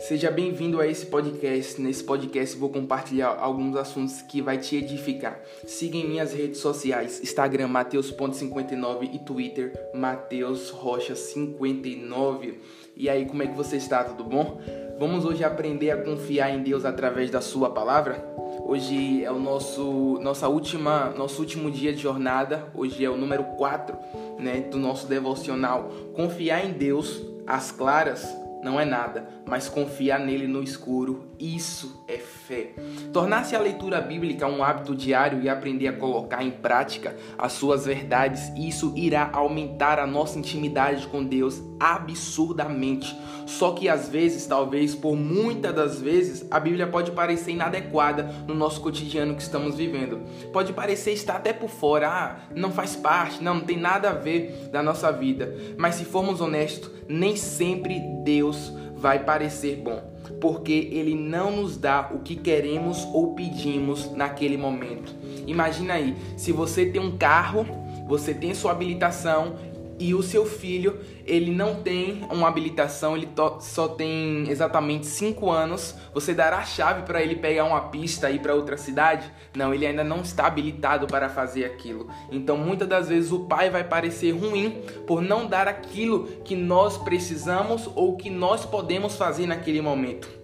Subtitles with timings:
[0.00, 1.80] Seja bem-vindo a esse podcast.
[1.80, 5.38] Nesse podcast vou compartilhar alguns assuntos que vai te edificar.
[5.66, 12.58] Siga em minhas redes sociais, Instagram Mateus.59 e Twitter Mateus Rocha 59.
[12.96, 14.02] E aí, como é que você está?
[14.02, 14.58] Tudo bom?
[14.98, 18.24] Vamos hoje aprender a confiar em Deus através da sua palavra?
[18.64, 22.68] Hoje é o nosso nossa última nosso último dia de jornada.
[22.74, 23.96] Hoje é o número 4,
[24.38, 25.90] né, do nosso devocional.
[26.14, 28.26] Confiar em Deus às claras
[28.62, 32.74] não é nada, mas confiar nele no escuro, isso é fé.
[33.12, 37.86] Tornar-se a leitura bíblica um hábito diário e aprender a colocar em prática as suas
[37.86, 43.16] verdades, isso irá aumentar a nossa intimidade com Deus absurdamente.
[43.50, 48.54] Só que às vezes, talvez por muitas das vezes, a Bíblia pode parecer inadequada no
[48.54, 50.20] nosso cotidiano que estamos vivendo.
[50.52, 54.12] Pode parecer estar até por fora, ah, não faz parte, não, não tem nada a
[54.12, 55.52] ver da nossa vida.
[55.76, 60.00] Mas se formos honestos, nem sempre Deus vai parecer bom,
[60.40, 65.12] porque ele não nos dá o que queremos ou pedimos naquele momento.
[65.44, 67.66] Imagina aí, se você tem um carro,
[68.06, 69.56] você tem sua habilitação
[70.00, 73.28] e o seu filho ele não tem uma habilitação, ele
[73.60, 78.36] só tem exatamente 5 anos, você dará a chave para ele pegar uma pista e
[78.36, 79.30] ir para outra cidade?
[79.54, 82.08] Não, ele ainda não está habilitado para fazer aquilo.
[82.32, 86.96] Então muitas das vezes o pai vai parecer ruim por não dar aquilo que nós
[86.96, 90.39] precisamos ou que nós podemos fazer naquele momento.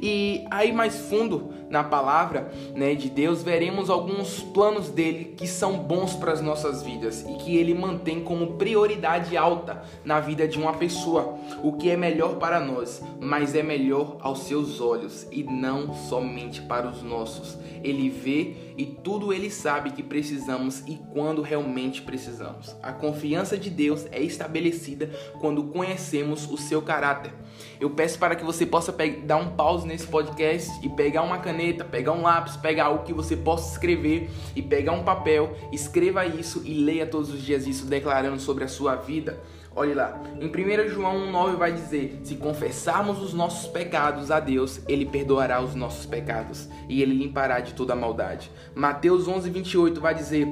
[0.00, 5.78] E aí mais fundo na palavra né, de Deus, veremos alguns planos dele que são
[5.78, 10.58] bons para as nossas vidas e que ele mantém como prioridade alta na vida de
[10.58, 11.36] uma pessoa.
[11.62, 16.62] O que é melhor para nós, mas é melhor aos seus olhos e não somente
[16.62, 17.58] para os nossos.
[17.82, 22.74] Ele vê e tudo ele sabe que precisamos e quando realmente precisamos.
[22.82, 27.32] A confiança de Deus é estabelecida quando conhecemos o seu caráter.
[27.80, 31.84] Eu peço para que você possa dar um pause nesse podcast e pegar uma caneta,
[31.84, 36.62] pegar um lápis, pegar algo que você possa escrever e pegar um papel, escreva isso
[36.64, 39.40] e leia todos os dias isso declarando sobre a sua vida.
[39.76, 44.80] Olhe lá, em 1 João 1,9 vai dizer: Se confessarmos os nossos pecados a Deus,
[44.88, 48.50] Ele perdoará os nossos pecados e Ele limpará de toda a maldade.
[48.74, 50.48] Mateus 11,28 vai dizer: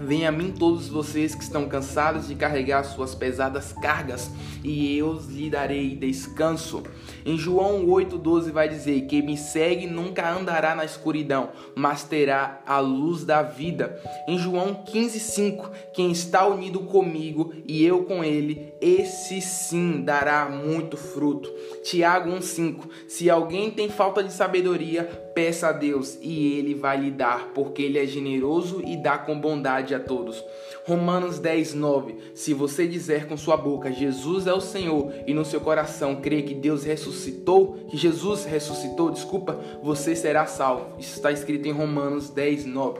[0.00, 4.30] Venha a mim todos vocês que estão cansados de carregar suas pesadas cargas,
[4.62, 6.82] e eu lhe darei descanso.
[7.26, 12.78] Em João 8,12 vai dizer: Que me segue nunca andará na escuridão, mas terá a
[12.78, 14.00] luz da vida.
[14.26, 20.96] Em João 15,5: Quem está unido comigo e eu com ele, esse sim dará muito
[20.96, 21.50] fruto.
[21.82, 27.12] Tiago 1,5: Se alguém tem falta de sabedoria, peça a Deus e ele vai lhe
[27.12, 30.44] dar, porque ele é generoso e dá com bondade a todos.
[30.84, 32.32] Romanos 10, 9.
[32.34, 36.42] Se você dizer com sua boca Jesus é o Senhor e no seu coração crer
[36.42, 40.98] que Deus ressuscitou, que Jesus ressuscitou, desculpa, você será salvo.
[40.98, 42.98] Isso está escrito em Romanos 10, 9.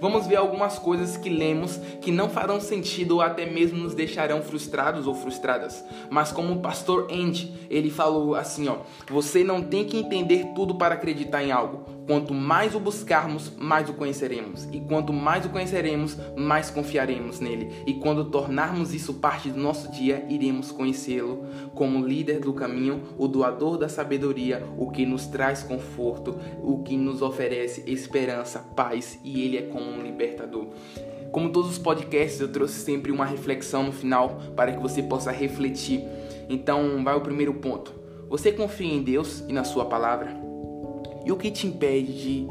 [0.00, 4.42] Vamos ver algumas coisas que lemos que não farão sentido ou até mesmo nos deixarão
[4.42, 5.84] frustrados ou frustradas.
[6.10, 8.78] Mas como o pastor Andy, ele falou assim, ó:
[9.08, 11.84] "Você não tem que entender tudo para acreditar em algo.
[12.10, 14.64] Quanto mais o buscarmos, mais o conheceremos.
[14.72, 17.70] E quanto mais o conheceremos, mais confiaremos nele.
[17.86, 23.28] E quando tornarmos isso parte do nosso dia, iremos conhecê-lo como líder do caminho, o
[23.28, 29.44] doador da sabedoria, o que nos traz conforto, o que nos oferece esperança, paz e
[29.44, 30.66] ele é como um libertador.
[31.30, 35.30] Como todos os podcasts, eu trouxe sempre uma reflexão no final para que você possa
[35.30, 36.02] refletir.
[36.48, 37.94] Então, vai o primeiro ponto.
[38.28, 40.49] Você confia em Deus e na sua palavra?
[41.24, 42.46] E o que te impede de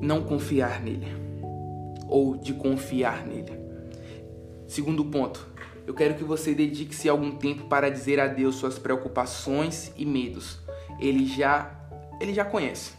[0.00, 1.06] não confiar nele?
[2.08, 3.52] Ou de confiar nele?
[4.66, 5.46] Segundo ponto,
[5.86, 10.60] eu quero que você dedique-se algum tempo para dizer a Deus suas preocupações e medos.
[10.98, 11.76] Ele já
[12.20, 12.92] ele já conhece.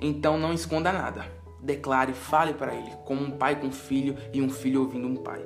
[0.00, 4.40] Então não esconda nada declare, fale para ele, como um pai com um filho e
[4.40, 5.44] um filho ouvindo um pai.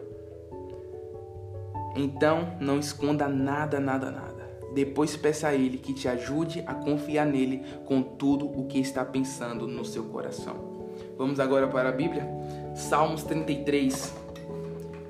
[1.97, 4.40] Então, não esconda nada, nada, nada.
[4.75, 9.05] Depois peça a ele que te ajude a confiar nele com tudo o que está
[9.05, 10.57] pensando no seu coração.
[11.17, 12.27] Vamos agora para a Bíblia?
[12.75, 14.15] Salmos 33,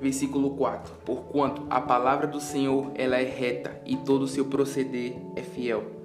[0.01, 0.93] versículo 4.
[1.05, 6.00] Porquanto a palavra do Senhor ela é reta e todo o seu proceder é fiel.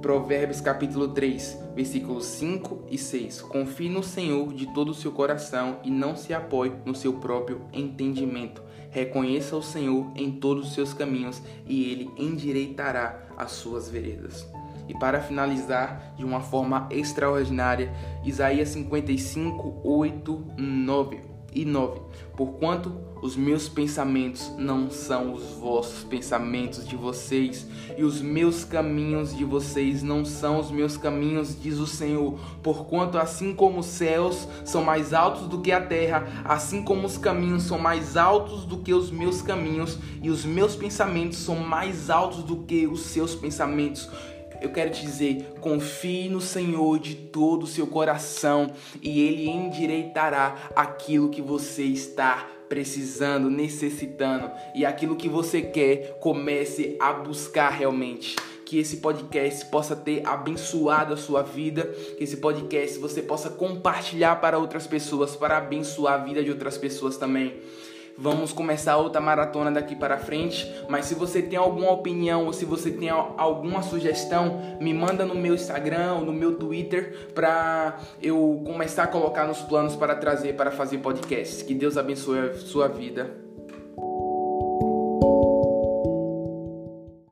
[0.00, 3.42] Provérbios capítulo 3, versículos 5 e 6.
[3.42, 7.62] Confie no Senhor de todo o seu coração e não se apoie no seu próprio
[7.72, 8.62] entendimento.
[8.90, 14.46] Reconheça o Senhor em todos os seus caminhos e ele endireitará as suas veredas.
[14.88, 17.92] E para finalizar de uma forma extraordinária,
[18.24, 21.35] Isaías 55, 8, 9.
[21.56, 22.00] E 9.
[22.36, 22.92] Porquanto
[23.22, 27.66] os meus pensamentos não são os vossos pensamentos de vocês,
[27.96, 32.38] e os meus caminhos de vocês não são os meus caminhos, diz o Senhor.
[32.62, 37.16] Porquanto assim como os céus são mais altos do que a terra, assim como os
[37.16, 42.10] caminhos são mais altos do que os meus caminhos, e os meus pensamentos são mais
[42.10, 44.10] altos do que os seus pensamentos
[44.66, 50.70] eu quero te dizer, confie no Senhor de todo o seu coração e Ele endireitará
[50.74, 58.34] aquilo que você está precisando, necessitando e aquilo que você quer, comece a buscar realmente.
[58.64, 61.84] Que esse podcast possa ter abençoado a sua vida,
[62.18, 66.76] que esse podcast você possa compartilhar para outras pessoas, para abençoar a vida de outras
[66.76, 67.54] pessoas também.
[68.18, 70.70] Vamos começar outra maratona daqui para frente.
[70.88, 75.34] Mas se você tem alguma opinião ou se você tem alguma sugestão, me manda no
[75.34, 80.54] meu Instagram ou no meu Twitter para eu começar a colocar nos planos para trazer
[80.54, 81.62] para fazer podcasts.
[81.62, 83.45] Que Deus abençoe a sua vida.